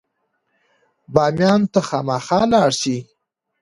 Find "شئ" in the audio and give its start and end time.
2.79-2.97